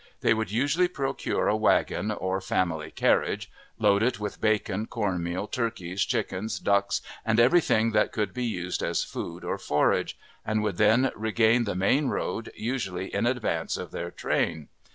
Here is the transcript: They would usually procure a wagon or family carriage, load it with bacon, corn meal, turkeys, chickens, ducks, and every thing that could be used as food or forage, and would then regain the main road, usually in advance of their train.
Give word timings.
They 0.21 0.33
would 0.33 0.49
usually 0.49 0.87
procure 0.87 1.47
a 1.47 1.55
wagon 1.55 2.09
or 2.09 2.41
family 2.41 2.89
carriage, 2.89 3.51
load 3.77 4.01
it 4.01 4.19
with 4.19 4.41
bacon, 4.41 4.87
corn 4.87 5.21
meal, 5.21 5.45
turkeys, 5.45 6.03
chickens, 6.03 6.57
ducks, 6.57 7.01
and 7.23 7.39
every 7.39 7.61
thing 7.61 7.91
that 7.91 8.11
could 8.11 8.33
be 8.33 8.43
used 8.45 8.81
as 8.81 9.03
food 9.03 9.43
or 9.43 9.59
forage, 9.59 10.17
and 10.43 10.63
would 10.63 10.77
then 10.77 11.11
regain 11.15 11.65
the 11.65 11.75
main 11.75 12.07
road, 12.07 12.51
usually 12.55 13.13
in 13.13 13.27
advance 13.27 13.77
of 13.77 13.91
their 13.91 14.09
train. 14.09 14.69